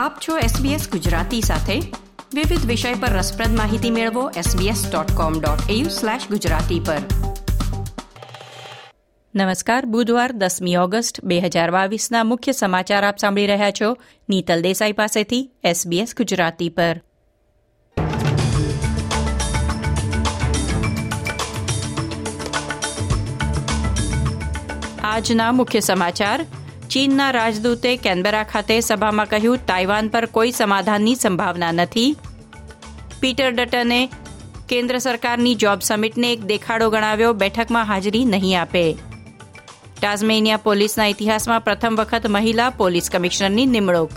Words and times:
આપ 0.00 0.12
છો 0.28 0.38
SBS 0.38 0.90
ગુજરાતી 0.90 1.40
સાથે. 1.40 1.80
વિવિધ 2.34 2.66
વિષય 2.66 2.94
પર 2.94 3.08
રસપ્રદ 3.08 3.56
માહિતી 3.56 3.90
મેળવો 3.90 4.30
sbs.com.au/gujarati 4.30 6.86
પર. 6.86 6.96
નમસ્કાર, 9.34 9.84
બુધવાર 9.84 10.32
દસમી 10.32 10.76
ઓગસ્ટ 10.76 11.24
બે 11.24 11.40
હજાર 11.40 11.70
બાવીસના 11.70 12.24
મુખ્ય 12.24 12.52
સમાચાર 12.52 13.04
આપ 13.04 13.18
સાંભળી 13.18 13.46
રહ્યા 13.46 13.70
છો 13.70 13.96
નીતલ 14.28 14.62
દેસાઈ 14.62 14.92
પાસેથી 14.92 15.50
SBS 15.64 16.08
ગુજરાતી 16.16 16.68
પર. 16.68 17.00
આજના 25.04 25.52
મુખ્ય 25.52 25.80
સમાચાર 25.80 26.46
ચીનના 26.90 27.32
રાજદૂતે 27.32 27.90
કેનબેરા 27.96 28.44
ખાતે 28.44 28.80
સભામાં 28.80 29.28
કહ્યું, 29.28 29.60
તાઇવાન 29.66 30.08
પર 30.08 30.26
કોઈ 30.26 30.52
સમાધાનની 30.52 31.14
સંભાવના 31.14 31.72
નથી. 31.72 32.16
પીટર 33.20 33.50
ડટને 33.52 34.00
કેન્દ્ર 34.68 34.98
સરકારની 34.98 35.54
જોબ 35.54 35.80
સમિટને 35.80 36.32
એક 36.32 36.42
દેખાડો 36.48 36.90
ગણાવ્યો, 36.90 37.34
બેઠકમાં 37.34 37.86
હાજરી 37.86 38.24
નહીં 38.24 38.58
આપે. 38.60 38.82
ટાઝમેનિયા 40.00 40.56
પોલીસના 40.56 41.06
ઇતિહાસમાં 41.06 41.62
પ્રથમ 41.62 42.00
વખત 42.00 42.26
મહિલા 42.28 42.70
પોલીસ 42.70 43.10
કમિશનરની 43.10 43.66
નિમણૂક. 43.66 44.10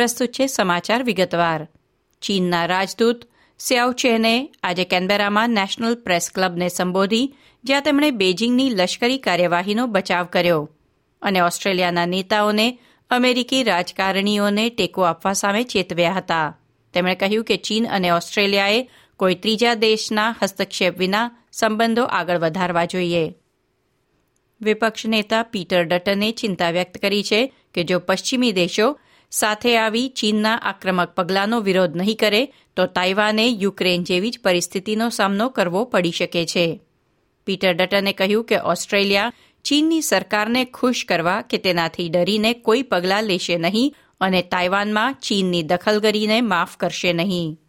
પ્રસ્તુત 0.00 0.28
છે 0.28 0.46
સમાચાર 0.46 1.02
વિગતવાર. 1.02 1.68
ચીનના 2.22 2.66
રાજદૂત 2.66 3.22
સ્યાવ 3.58 3.92
ચેને 3.92 4.48
આજે 4.62 4.84
કેનબેરામાં 4.84 5.50
નેશનલ 5.50 5.94
પ્રેસ 5.94 6.30
ક્લબને 6.34 6.68
સંબોધી, 6.68 7.34
જ્યાં 7.64 7.82
તેમણે 7.82 8.10
બેઇજિંગની 8.10 8.70
લશ્કરી 8.70 9.18
કાર્યવાહીનો 9.18 9.86
બચાવ 9.86 10.24
કર્યો 10.24 10.70
અને 11.22 11.40
ઓસ્ટ્રેલિયાના 11.40 12.06
નેતાઓને 12.06 12.78
અમેરિકી 13.10 13.62
રાજકારણીઓને 13.62 14.68
ટેકો 14.68 15.02
આપવા 15.02 15.32
સામે 15.32 15.62
ચેતવ્યા 15.62 16.12
હતા. 16.12 16.58
તેમણે 16.94 17.14
કહ્યું 17.14 17.44
કે 17.44 17.56
ચીન 17.56 17.88
અને 17.88 18.10
ઓસ્ટ્રેલિયાએ 18.10 18.88
કોઈ 19.16 19.34
ત્રીજા 19.34 19.74
દેશના 19.74 20.36
હસ્તક્ષેપ 20.42 20.98
વિના 20.98 21.30
સંબંધો 21.52 22.04
આગળ 22.04 22.38
વધારવા 22.38 22.84
જોઈએ. 22.84 23.34
વિપક્ષ 24.60 25.06
નેતા 25.06 25.42
પીટર 25.42 25.84
ડટને 25.84 26.32
ચિંતા 26.32 26.70
વ્યક્ત 26.70 26.98
કરી 26.98 27.22
છે 27.22 27.54
કે 27.74 27.84
જો 27.84 27.98
પશ્ચિમી 27.98 28.52
દેશો 28.52 28.98
સાથે 29.30 29.78
આવી 29.78 30.08
ચીનના 30.08 30.56
આક્રમક 30.56 31.08
પગલાંનો 31.08 31.60
વિરોધ 31.60 31.96
નહીં 31.96 32.16
કરે, 32.16 32.52
તો 32.76 32.86
તાઇવાને 32.86 33.48
યુક્રેન 33.48 34.04
જેવી 34.04 34.30
જ 34.30 34.38
પરિસ્થિતિનો 34.44 35.08
સામનો 35.08 35.48
કરવો 35.48 35.84
પડી 35.84 36.10
શકે 36.10 36.44
છે. 36.44 36.80
પીટર 37.46 37.74
ડટને 37.74 38.12
કહ્યું 38.12 38.44
કે 38.44 38.58
ઓસ્ટ્રેલિયા 38.58 39.32
ચીનની 39.64 40.02
સરકારને 40.02 40.64
ખુશ 40.64 41.04
કરવા 41.08 41.42
કે 41.42 41.56
તેનાથી 41.56 42.08
ડરીને 42.08 42.52
કોઈ 42.52 42.82
પગલાં 42.82 43.24
લેશે 43.24 43.56
નહીં 43.56 43.94
અને 44.20 44.42
તાઇવાનમાં 44.42 45.14
ચીનની 45.14 45.62
દખલગીરીને 45.62 46.40
માફ 46.40 46.76
કરશે 46.76 47.12
નહીં. 47.12 47.60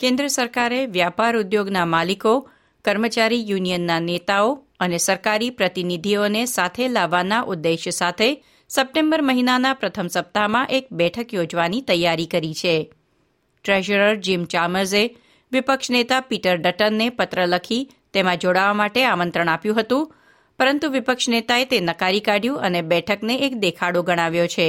કેન્દ્ર 0.00 0.28
સરકારે 0.28 0.86
વ્યાપાર 0.86 1.36
ઉદ્યોગના 1.36 1.84
માલિકો, 1.84 2.48
કર્મચારી 2.84 3.50
યુનિયનના 3.50 4.00
નેતાઓ 4.00 4.66
અને 4.80 4.98
સરકારી 4.98 5.50
પ્રતિનિધિઓને 5.50 6.46
સાથે 6.46 6.88
લાવવાના 6.88 7.42
ઉદ્દેશ્ય 7.42 7.90
સાથે 7.90 8.44
સપ્ટેમ્બર 8.72 9.20
મહિનાના 9.20 9.74
પ્રથમ 9.74 10.08
સપ્તાહમાં 10.08 10.70
એક 10.76 10.86
બેઠક 10.90 11.32
યોજવાની 11.34 11.80
તૈયારી 11.80 12.26
કરી 12.26 12.54
છે. 12.54 12.74
ટ્રેઝરર 13.64 14.14
જીમ 14.16 14.44
ચામર્સે 14.44 15.02
વિપક્ષ 15.52 15.90
નેતા 15.90 16.20
પીટર 16.20 16.56
ડટનને 16.56 17.08
પત્ર 17.10 17.40
લખી 17.46 17.88
તેમાં 18.12 18.38
જોડાવા 18.38 18.78
માટે 18.80 19.04
આમંત્રણ 19.04 19.52
આપ્યું 19.54 19.78
હતું, 19.80 20.08
પરંતુ 20.58 20.86
વિપક્ષ 20.88 21.28
નેતાએ 21.28 21.64
તે 21.64 21.80
નકારી 21.80 22.20
કાઢ્યું 22.20 22.64
અને 22.66 22.80
બેઠકને 22.82 23.34
એક 23.46 23.60
દેખાડો 23.60 24.02
ગણાવ્યો 24.02 24.46
છે. 24.46 24.68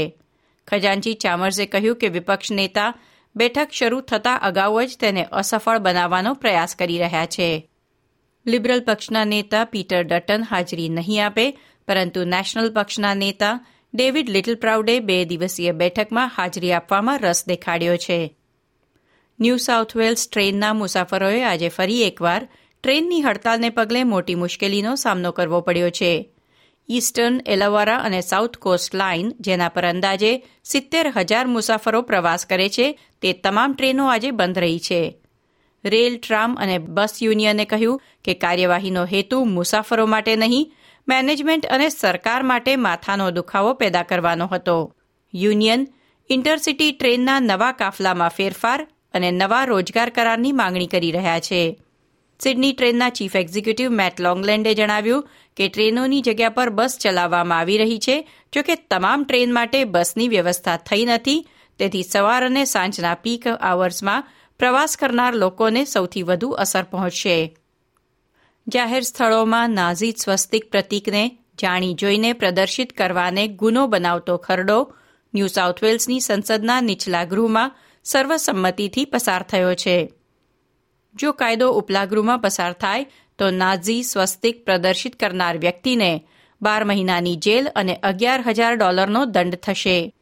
ખજાનચી 0.68 1.16
ચામર્સે 1.16 1.66
કહ્યું 1.66 2.00
કે 2.02 2.08
વિપક્ષ 2.09 2.52
નેતા 2.52 2.92
બેઠક 3.36 3.69
શરૂ 3.72 4.02
થતાં 4.02 4.42
અગાઉ 4.42 4.86
જ 4.86 4.97
તેને 5.00 5.24
અસફળ 5.31 5.80
બનાવવાનો 5.80 6.34
પ્રયાસ 6.34 6.75
કરી 6.75 7.03
રહ્યા 7.03 7.25
છે. 7.25 7.50
લિબરલ 8.46 8.81
પક્ષના 8.81 9.24
નેતા 9.25 9.63
પીટર 9.66 10.03
ડટન 10.03 10.44
હાજરી 10.44 10.90
નહીં 10.90 11.25
આપે, 11.25 11.46
પરંતુ 11.88 12.19
નેશનલ 12.25 12.69
પક્ષના 12.69 13.13
નેતા 13.13 13.59
ડેવિડ 13.96 14.30
લિટલ 14.30 14.56
પ્રાઉડે 14.56 15.00
બે 15.00 15.26
દિવસીય 15.26 15.72
બેઠકમાં 15.72 16.31
હાજરી 16.36 16.72
આપવામાં 16.72 17.20
રસ 17.20 17.44
દેખાડ્યો 17.48 17.98
છે. 17.98 18.38
ન્યૂ 19.40 19.58
સાઉથ 19.58 19.98
વેલ્સ 19.98 20.30
ટ્રેનના 20.30 20.74
મુસાફરોએ 20.74 21.44
આજે 21.44 21.70
ફરી 21.70 22.04
એકવાર 22.04 22.48
ટ્રેનની 22.84 23.22
હડતાલને 23.22 23.70
પગલે 23.70 24.04
મોટી 24.04 24.36
મુશ્કેલીનો 24.36 24.96
સામનો 24.96 25.31
કરવો 25.31 25.62
પડ્યો 25.62 25.90
છે. 25.90 26.30
ઇસ્ટર્ન 26.90 27.42
એલાવારા 27.46 27.96
અને 27.96 28.22
સાઉથ 28.22 28.58
કોસ્ટ 28.58 28.96
લાઇન, 28.96 29.34
જેના 29.40 29.70
પર 29.70 29.86
અંદાજે 29.86 30.44
સિત્તેર 30.64 31.14
હજાર 31.16 31.48
મુસાફરો 31.48 32.02
પ્રવાસ 32.02 32.46
કરે 32.46 32.70
છે, 32.70 33.00
તે 33.22 33.34
તમામ 33.34 33.74
ટ્રેનો 33.74 34.08
આજે 34.08 34.31
બંધ 34.31 34.60
રહી 34.60 34.80
છે. 34.80 35.18
રેલ, 35.86 36.18
ટ્રામ 36.18 36.56
અને 36.56 36.78
બસ 36.78 37.20
યુનિયને 37.22 37.66
કહ્યું 37.66 38.02
કે 38.25 38.34
કાર્યવાહીનો 38.34 39.06
હેતુ 39.06 39.44
મુસાફરો 39.44 40.06
માટે 40.06 40.36
નહીં 40.36 40.74
મેનેજમેન્ટ 41.08 41.66
અને 41.66 41.90
સરકાર 41.90 42.44
માટે 42.44 42.75
માથાનો 42.75 43.31
દુખાવો 43.31 43.74
પેદા 43.74 44.03
કરવાનો 44.03 44.47
હતો. 44.47 44.96
યુનિયન, 45.34 45.88
ઇન્ટરસિટી 46.30 46.91
ટ્રેનના 46.91 47.40
નવા 47.40 47.72
કાફલામાં 47.72 48.30
ફેરફાર 48.30 48.88
અને 49.13 49.31
નવા 49.31 49.66
રોજગાર 49.66 50.09
કરારની 50.09 50.52
માંગણી 50.52 50.88
કરી 50.88 51.12
રહ્યા 51.12 51.40
છે. 51.40 51.80
સિડની 52.40 52.74
ટ્રેનના 52.74 53.09
ચીફ 53.09 53.36
એક્ઝિક્યુટિવ 53.36 53.90
મેટ 53.90 54.22
લોંગલેન્ડે 54.22 54.74
જણાવ્યું 54.74 55.28
કે 55.58 55.68
ટ્રેનોની 55.68 56.22
જગ્યા 56.22 56.50
પર 56.50 56.69
બસ 56.69 56.97
ચલાવવામાં 57.02 57.59
આવી 57.59 57.78
રહી 57.78 58.00
છે, 58.00 58.30
જોકે 58.53 58.75
તમામ 58.75 59.24
ટ્રેન 59.24 59.53
માટે 59.53 59.84
બસની 59.84 60.28
વ્યવસ્થા 60.28 60.78
થઈ 60.78 61.06
નથી. 61.06 61.47
તેથી 61.80 62.03
સવાર 62.03 62.46
અને 62.46 62.66
સાંજના 62.66 63.13
પીક 63.13 63.47
આવર્સમાં 63.47 64.24
પ્રવાસ 64.59 64.97
કરનાર 64.97 65.36
લોકોને 65.36 65.86
સૌથી 65.86 66.24
વધુ 66.24 66.50
અસર 66.50 66.84
પહોંચશે. 66.84 67.58
જાહેર 68.68 69.01
સ્થળોમાં 69.01 69.69
નાઝી 69.69 70.12
સ્વસ્તિક 70.12 70.72
પ્રતીકને 70.72 71.38
જાણી 71.62 71.94
જોઈને 71.94 72.34
પ્રદર્શિત 72.34 72.94
કરવાને 72.94 73.47
ગુનો 73.47 73.88
બનાવતો 73.88 74.38
ખરડો 74.38 74.94
ન્યૂ 75.34 75.47
સાઉથ 75.47 75.84
વેલ્સની 75.84 76.19
સંસદના 76.19 76.81
નીચલા 76.81 77.24
ગૃહમાં 77.24 77.75
સર્વસંમતિથી 78.03 79.06
પસાર 79.06 79.44
થયો 79.44 79.75
છે. 79.75 80.13
જો 81.16 81.31
કાયદો 81.31 81.72
ઉપલા 81.72 82.06
ગૃહમાં 82.06 82.40
પસાર 82.40 82.74
થાય, 82.74 83.06
તો 83.40 83.50
નાઝી 83.50 84.03
સ્વસ્તિક 84.03 84.66
પ્રદર્શિત 84.66 85.19
કરનાર 85.19 85.57
વ્યક્તિને 85.57 86.28
બાર 86.62 86.84
મહિનાની 86.84 87.35
જેલ 87.35 87.68
અને 87.75 87.95
અગિયાર 87.95 88.41
હજાર 88.41 88.75
ડોલરનો 88.75 89.25
દંડ 89.25 89.56
થશે. 89.56 90.13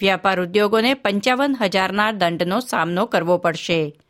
વ્યાપાર 0.00 0.40
ઉદ્યોગોને 0.40 0.94
પંચાવન 0.94 1.56
હજારના 1.60 2.10
દંડનો 2.10 2.60
સામનો 2.60 3.06
કરવો 3.06 3.38
પડશે. 3.38 4.00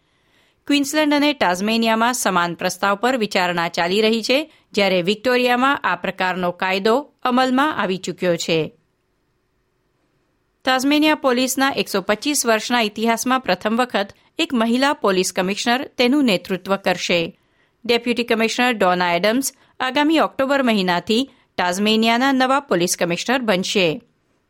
ક્વીન્સલેન્ડ 0.69 1.15
અને 1.17 1.29
ટાઝમેનિયામાં 1.33 2.15
સમાન 2.15 2.55
પ્રસ્તાવ 2.55 2.97
પર 3.03 3.17
વિચારણા 3.17 3.69
ચાલી 3.69 4.01
રહી 4.03 4.23
છે, 4.23 4.39
જ્યારે 4.73 5.03
વિક્ટોરિયામાં 5.03 5.81
આ 5.83 5.97
પ્રકારનો 5.97 6.51
કાયદો 6.53 6.95
અમલમાં 7.23 7.73
આવી 7.77 7.99
ચૂક્યો 7.99 8.37
છે. 8.37 8.59
તાઝમેનિયા 10.65 11.15
પોલીસના 11.15 11.71
એકસો 11.73 12.03
પચીસ 12.03 12.47
વર્ષના 12.47 12.81
ઇતિહાસમાં 12.81 13.41
પ્રથમ 13.41 13.81
વખત 13.81 14.09
એક 14.39 14.55
મહિલા 14.55 14.93
પોલીસ 14.93 15.33
કમિશનર 15.33 15.87
તેનું 15.97 16.25
નેતૃત્વ 16.25 16.77
કરશે. 16.77 17.21
ડેપ્યુટી 17.85 18.25
કમિશનર 18.25 18.71
ડોના 18.73 19.15
એડમ્સ 19.15 19.53
આગામી 19.81 20.21
ઓક્ટોબર 20.21 20.62
મહિનાથી 20.62 21.29
ટાઝમેનિયાના 21.59 22.33
નવા 22.33 22.61
પોલીસ 22.61 22.97
કમિશનર 22.97 23.41
બનશે. 23.41 23.89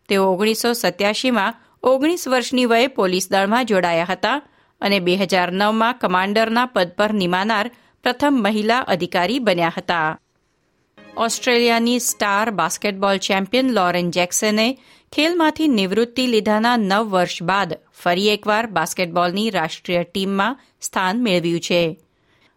તેઓ 0.09 0.23
ઓગણીસો 0.33 0.73
સત્યાસીમાં 0.73 1.59
ઓગણીસ 1.83 2.29
વર્ષની 2.29 2.67
વયે 2.67 2.95
પોલીસ 3.01 3.31
દળમાં 3.31 3.67
જોડાયા 3.67 4.05
હતા 4.05 4.39
અને 4.81 4.99
બે 5.01 5.17
હજાર 5.17 5.51
નવમાં 5.53 5.99
કમાન્ડરના 5.99 6.67
પદ 6.67 6.89
પર 6.89 7.13
નિમાનાર 7.13 7.71
પ્રથમ 8.05 8.35
મહિલા 8.43 8.79
અધિકારી 8.79 9.39
બન્યા 9.39 9.77
હતા. 9.77 10.19
ઓસ્ટ્રેલિયાની 11.17 11.99
સ્ટાર 11.99 12.51
બાસ્કેટબોલ 12.51 13.17
ચેમ્પિયન 13.19 13.73
લોરેન 13.73 14.11
જેક્સને 14.11 14.67
ખેલમાંથી 15.13 15.69
નિવૃત્તિ 15.69 16.27
લીધાના 16.27 16.77
નવ 16.77 17.05
વર્ષ 17.11 17.43
બાદ 17.43 17.71
ફરી 18.03 18.29
એકવાર 18.29 18.67
બાસ્કેટબોલની 18.67 19.51
રાષ્ટ્રીય 19.51 20.03
ટીમમાં 20.03 20.59
સ્થાન 20.81 21.23
મેળવ્યું 21.23 21.61
છે. 21.61 21.83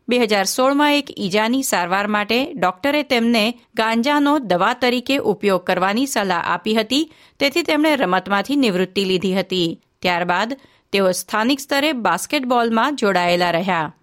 બે 0.08 0.18
હજાર 0.20 0.46
સોળમાં 0.46 0.94
એક 0.94 1.08
ઈજાની 1.20 1.64
સારવાર 1.64 2.08
માટે 2.08 2.54
ડોક્ટરે 2.54 3.04
તેમને 3.04 3.44
ગાંજાનો 3.76 4.34
દવા 4.40 4.74
તરીકે 4.74 5.18
ઉપયોગ 5.18 5.64
કરવાની 5.64 6.06
સલાહ 6.06 6.44
આપી 6.48 6.76
હતી, 6.76 7.12
તેથી 7.40 7.64
તેમણે 7.64 7.96
રમતમાંથી 7.96 8.56
નિવૃત્તિ 8.56 9.06
લીધી 9.06 9.40
હતી. 9.40 9.80
ત્યારબાદ 10.02 10.58
તેઓ 10.92 11.12
સ્થાનિક 11.12 11.60
સ્તરે 11.60 11.94
બાસ્કેટબોલમાં 11.94 12.96
જોડાયેલા 12.96 13.52
રહ્યા. 13.52 13.96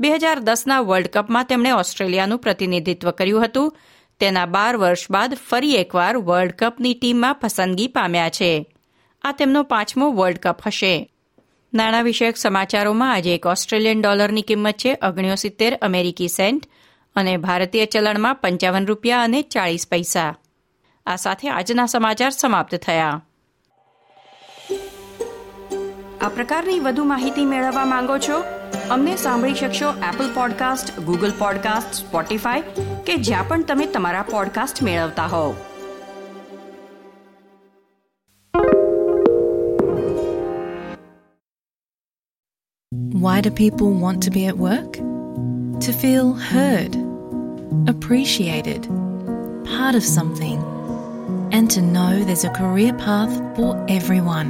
બે 0.00 0.10
હજાર 0.10 0.38
દસના 0.38 0.80
વર્લ્ડ 0.80 1.06
કપમાં 1.06 1.44
તેમણે 1.44 1.70
ઓસ્ટ્રેલિયાનું 1.70 2.38
પ્રતિનિધિત્વ 2.38 3.10
કર્યું 3.10 3.44
હતું. 3.44 3.76
તેના 4.20 4.46
બાર 4.46 4.76
વર્ષ 4.76 5.10
બાદ 5.10 5.34
ફરી 5.34 5.74
એકવાર 5.74 6.16
વર્લ્ડ 6.16 6.52
કપની 6.52 6.94
ટીમમાં 6.94 7.34
પસંદગી 7.34 7.88
પામ્યા 7.88 8.28
છે. 8.28 8.66
આ 9.22 9.32
તેમનો 9.32 9.62
પાંચમો 9.62 10.12
વર્લ્ડ 10.12 10.38
કપ 10.38 10.66
હશે. 10.66 11.08
નાણાં 11.74 12.04
વિષયક 12.04 12.36
સમાચારોમાં 12.36 13.12
આજે 13.12 13.34
એક 13.34 13.46
ઓસ્ટ્રેલિયન 13.46 14.02
ડોલરની 14.02 14.42
કિંમત 14.42 14.74
છે 14.74 14.98
ઓગણ્યોસિત્તેર 15.08 15.78
અમેરિકી 15.82 16.28
સેન્ટ 16.28 16.66
અને 17.16 17.36
ભારતીય 17.36 17.86
ચલણમાં 17.86 18.34
પંચાવન 18.34 18.86
રૂપિયા 18.86 19.22
અને 19.22 19.42
ચાળીસ 19.42 19.88
પૈસા. 19.88 20.36
આ 21.06 21.16
સાથે 21.16 21.48
આજના 21.48 21.86
સમાચાર 21.86 22.30
સમાપ્ત 22.30 22.74
થયા. 22.74 23.26
આ 26.21 26.29
પ્રકારની 26.29 26.79
વધુ 26.79 27.03
માહિતી 27.03 27.45
મેળવવા 27.45 27.85
માંગો 27.85 28.17
છો 28.17 28.37
અમને 28.89 29.15
સાંભળી 29.15 29.53
શકશો 29.53 29.89
Apple 30.09 30.29
podcast 30.33 30.99
Google 30.99 31.33
podcast 31.39 31.93
Spotify 31.93 32.85
કે 33.05 33.15
જ્યાં 33.21 33.47
પણ 33.47 33.63
તમે 33.63 33.85
તમારા 33.85 34.27
પોડકાસ્ટ 34.31 34.83
મેળવતા 34.83 35.27
હોવ 35.27 35.55
Why 43.21 43.41
do 43.41 43.51
people 43.51 43.91
want 43.93 44.23
to 44.23 44.31
be 44.31 44.45
at 44.45 44.57
work? 44.57 44.93
To 45.81 45.93
feel 45.93 46.33
heard, 46.33 46.95
appreciated, 47.87 48.87
part 49.65 49.95
of 49.95 50.03
something, 50.03 50.61
and 51.51 51.69
to 51.71 51.81
know 51.81 52.23
there's 52.23 52.43
a 52.43 52.49
career 52.49 52.93
path 52.93 53.35
for 53.55 53.85
everyone. 53.89 54.49